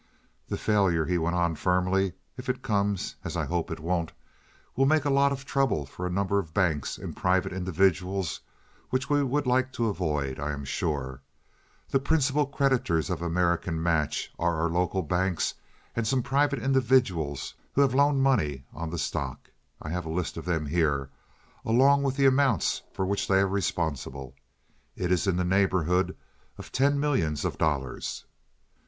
"The 0.47 0.57
failure," 0.57 1.05
he 1.05 1.19
went 1.19 1.35
on, 1.35 1.53
firmly, 1.53 2.13
"if 2.35 2.49
it 2.49 2.63
comes, 2.63 3.15
as 3.23 3.37
I 3.37 3.45
hope 3.45 3.69
it 3.69 3.79
won't, 3.79 4.11
will 4.75 4.87
make 4.87 5.05
a 5.05 5.11
lot 5.11 5.31
of 5.31 5.45
trouble 5.45 5.85
for 5.85 6.07
a 6.07 6.11
number 6.11 6.39
of 6.39 6.55
banks 6.55 6.97
and 6.97 7.15
private 7.15 7.53
individuals 7.53 8.39
which 8.89 9.11
we 9.11 9.21
would 9.21 9.45
like 9.45 9.71
to 9.73 9.89
avoid, 9.89 10.39
I 10.39 10.53
am 10.53 10.65
sure. 10.65 11.21
The 11.87 11.99
principal 11.99 12.47
creditors 12.47 13.11
of 13.11 13.21
American 13.21 13.79
Match 13.83 14.33
are 14.39 14.59
our 14.59 14.69
local 14.71 15.03
banks 15.03 15.53
and 15.95 16.07
some 16.07 16.23
private 16.23 16.57
individuals 16.63 17.53
who 17.73 17.81
have 17.81 17.93
loaned 17.93 18.23
money 18.23 18.65
on 18.73 18.89
the 18.89 18.97
stock. 18.97 19.51
I 19.83 19.89
have 19.91 20.07
a 20.07 20.09
list 20.11 20.35
of 20.35 20.45
them 20.45 20.65
here, 20.65 21.11
along 21.63 22.01
with 22.01 22.17
the 22.17 22.25
amounts 22.25 22.81
for 22.91 23.05
which 23.05 23.27
they 23.27 23.37
are 23.37 23.47
responsible. 23.47 24.33
It 24.95 25.11
is 25.11 25.27
in 25.27 25.35
the 25.35 25.45
neighborhood 25.45 26.17
of 26.57 26.71
ten 26.71 26.99
millions 26.99 27.45
of 27.45 27.59
dollars." 27.59 28.25